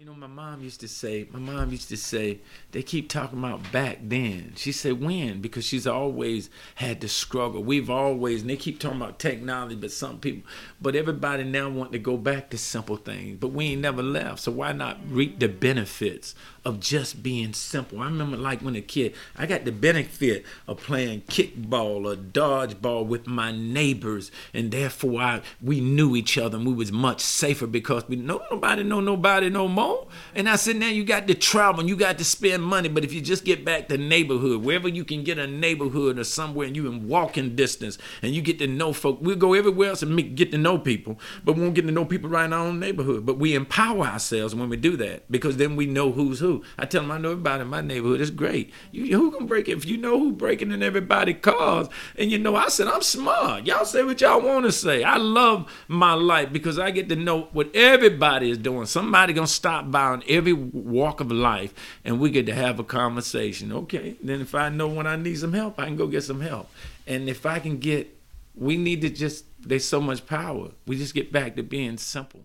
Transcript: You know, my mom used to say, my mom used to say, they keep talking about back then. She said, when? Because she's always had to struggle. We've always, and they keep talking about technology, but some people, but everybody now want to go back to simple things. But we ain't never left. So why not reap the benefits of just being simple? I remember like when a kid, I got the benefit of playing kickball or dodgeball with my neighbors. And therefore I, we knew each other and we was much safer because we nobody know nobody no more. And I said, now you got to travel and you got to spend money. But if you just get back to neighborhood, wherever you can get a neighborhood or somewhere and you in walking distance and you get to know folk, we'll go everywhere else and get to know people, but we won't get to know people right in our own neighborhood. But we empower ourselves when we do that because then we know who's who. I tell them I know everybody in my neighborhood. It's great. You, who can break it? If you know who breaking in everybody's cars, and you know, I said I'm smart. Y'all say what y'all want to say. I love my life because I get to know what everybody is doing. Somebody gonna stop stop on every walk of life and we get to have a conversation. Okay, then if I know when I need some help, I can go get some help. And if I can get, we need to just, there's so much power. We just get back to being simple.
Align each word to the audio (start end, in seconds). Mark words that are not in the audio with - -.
You 0.00 0.06
know, 0.06 0.14
my 0.14 0.28
mom 0.28 0.60
used 0.60 0.78
to 0.82 0.86
say, 0.86 1.26
my 1.32 1.40
mom 1.40 1.72
used 1.72 1.88
to 1.88 1.96
say, 1.96 2.38
they 2.70 2.84
keep 2.84 3.08
talking 3.08 3.40
about 3.40 3.72
back 3.72 3.98
then. 4.00 4.52
She 4.54 4.70
said, 4.70 5.02
when? 5.02 5.40
Because 5.40 5.64
she's 5.64 5.88
always 5.88 6.50
had 6.76 7.00
to 7.00 7.08
struggle. 7.08 7.64
We've 7.64 7.90
always, 7.90 8.42
and 8.42 8.50
they 8.50 8.56
keep 8.56 8.78
talking 8.78 8.98
about 8.98 9.18
technology, 9.18 9.74
but 9.74 9.90
some 9.90 10.20
people, 10.20 10.48
but 10.80 10.94
everybody 10.94 11.42
now 11.42 11.68
want 11.68 11.90
to 11.90 11.98
go 11.98 12.16
back 12.16 12.48
to 12.50 12.58
simple 12.58 12.96
things. 12.96 13.38
But 13.40 13.48
we 13.48 13.72
ain't 13.72 13.80
never 13.80 14.00
left. 14.00 14.38
So 14.38 14.52
why 14.52 14.70
not 14.70 15.00
reap 15.08 15.40
the 15.40 15.48
benefits 15.48 16.36
of 16.64 16.78
just 16.78 17.20
being 17.20 17.52
simple? 17.52 17.98
I 17.98 18.04
remember 18.04 18.36
like 18.36 18.60
when 18.60 18.76
a 18.76 18.80
kid, 18.80 19.16
I 19.36 19.46
got 19.46 19.64
the 19.64 19.72
benefit 19.72 20.46
of 20.68 20.76
playing 20.76 21.22
kickball 21.22 22.06
or 22.06 22.14
dodgeball 22.14 23.04
with 23.04 23.26
my 23.26 23.50
neighbors. 23.50 24.30
And 24.54 24.70
therefore 24.70 25.20
I, 25.20 25.42
we 25.60 25.80
knew 25.80 26.14
each 26.14 26.38
other 26.38 26.56
and 26.56 26.64
we 26.68 26.72
was 26.72 26.92
much 26.92 27.20
safer 27.20 27.66
because 27.66 28.08
we 28.08 28.14
nobody 28.14 28.84
know 28.84 29.00
nobody 29.00 29.50
no 29.50 29.66
more. 29.66 29.87
And 30.34 30.48
I 30.48 30.56
said, 30.56 30.76
now 30.76 30.88
you 30.88 31.04
got 31.04 31.26
to 31.28 31.34
travel 31.34 31.80
and 31.80 31.88
you 31.88 31.96
got 31.96 32.18
to 32.18 32.24
spend 32.24 32.62
money. 32.62 32.88
But 32.88 33.04
if 33.04 33.12
you 33.12 33.20
just 33.20 33.44
get 33.44 33.64
back 33.64 33.88
to 33.88 33.98
neighborhood, 33.98 34.62
wherever 34.62 34.88
you 34.88 35.04
can 35.04 35.24
get 35.24 35.38
a 35.38 35.46
neighborhood 35.46 36.18
or 36.18 36.24
somewhere 36.24 36.66
and 36.66 36.76
you 36.76 36.86
in 36.86 37.08
walking 37.08 37.56
distance 37.56 37.98
and 38.22 38.34
you 38.34 38.42
get 38.42 38.58
to 38.58 38.66
know 38.66 38.92
folk, 38.92 39.18
we'll 39.20 39.36
go 39.36 39.54
everywhere 39.54 39.90
else 39.90 40.02
and 40.02 40.36
get 40.36 40.50
to 40.52 40.58
know 40.58 40.78
people, 40.78 41.18
but 41.44 41.54
we 41.54 41.62
won't 41.62 41.74
get 41.74 41.86
to 41.86 41.92
know 41.92 42.04
people 42.04 42.28
right 42.28 42.44
in 42.44 42.52
our 42.52 42.66
own 42.66 42.78
neighborhood. 42.78 43.24
But 43.24 43.38
we 43.38 43.54
empower 43.54 44.04
ourselves 44.04 44.54
when 44.54 44.68
we 44.68 44.76
do 44.76 44.96
that 44.98 45.30
because 45.30 45.56
then 45.56 45.76
we 45.76 45.86
know 45.86 46.12
who's 46.12 46.40
who. 46.40 46.62
I 46.78 46.86
tell 46.86 47.02
them 47.02 47.10
I 47.10 47.18
know 47.18 47.32
everybody 47.32 47.62
in 47.62 47.68
my 47.68 47.80
neighborhood. 47.80 48.20
It's 48.20 48.30
great. 48.30 48.72
You, 48.92 49.16
who 49.16 49.30
can 49.30 49.46
break 49.46 49.68
it? 49.68 49.76
If 49.76 49.86
you 49.86 49.96
know 49.96 50.18
who 50.18 50.32
breaking 50.32 50.72
in 50.72 50.82
everybody's 50.82 51.36
cars, 51.40 51.88
and 52.16 52.30
you 52.30 52.38
know, 52.38 52.56
I 52.56 52.68
said 52.68 52.88
I'm 52.88 53.02
smart. 53.02 53.66
Y'all 53.66 53.84
say 53.84 54.02
what 54.02 54.20
y'all 54.20 54.40
want 54.40 54.66
to 54.66 54.72
say. 54.72 55.04
I 55.04 55.16
love 55.16 55.70
my 55.88 56.14
life 56.14 56.52
because 56.52 56.78
I 56.78 56.90
get 56.90 57.08
to 57.08 57.16
know 57.16 57.48
what 57.52 57.74
everybody 57.74 58.50
is 58.50 58.58
doing. 58.58 58.86
Somebody 58.86 59.32
gonna 59.32 59.46
stop 59.46 59.77
stop 59.77 59.77
on 59.84 60.22
every 60.28 60.52
walk 60.52 61.20
of 61.20 61.30
life 61.30 61.74
and 62.04 62.20
we 62.20 62.30
get 62.30 62.46
to 62.46 62.54
have 62.54 62.78
a 62.78 62.84
conversation. 62.84 63.72
Okay, 63.72 64.16
then 64.22 64.40
if 64.40 64.54
I 64.54 64.68
know 64.68 64.88
when 64.88 65.06
I 65.06 65.16
need 65.16 65.38
some 65.38 65.52
help, 65.52 65.78
I 65.78 65.86
can 65.86 65.96
go 65.96 66.06
get 66.06 66.22
some 66.22 66.40
help. 66.40 66.70
And 67.06 67.28
if 67.28 67.46
I 67.46 67.58
can 67.58 67.78
get, 67.78 68.14
we 68.54 68.76
need 68.76 69.00
to 69.02 69.10
just, 69.10 69.44
there's 69.60 69.84
so 69.84 70.00
much 70.00 70.26
power. 70.26 70.70
We 70.86 70.96
just 70.96 71.14
get 71.14 71.32
back 71.32 71.56
to 71.56 71.62
being 71.62 71.96
simple. 71.96 72.42